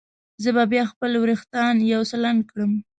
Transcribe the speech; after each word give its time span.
زه 0.43 0.49
به 0.55 0.63
بیا 0.71 0.83
خپل 0.91 1.11
وریښتان 1.17 1.75
یو 1.91 2.01
څه 2.09 2.15
لنډ 2.23 2.41
کړم. 2.51 2.71